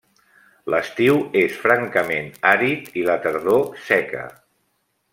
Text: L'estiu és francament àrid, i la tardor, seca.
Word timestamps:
L'estiu 0.73 1.19
és 1.41 1.59
francament 1.65 2.33
àrid, 2.55 2.91
i 3.03 3.07
la 3.13 3.21
tardor, 3.27 3.63
seca. 3.93 4.29